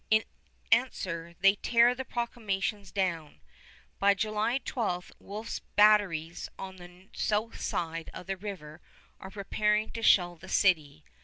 In 0.09 0.23
answer, 0.71 1.35
they 1.41 1.53
tear 1.53 1.93
the 1.93 2.03
proclamations 2.03 2.91
down. 2.91 3.39
By 3.99 4.15
July 4.15 4.57
12 4.57 5.11
Wolfe's 5.19 5.59
batteries 5.75 6.49
on 6.57 6.77
the 6.77 7.09
south 7.13 7.61
side 7.61 8.09
of 8.11 8.25
the 8.25 8.35
river 8.37 8.81
are 9.19 9.29
preparing 9.29 9.91
to 9.91 10.01
shell 10.01 10.35
the 10.37 10.49
city. 10.49 11.05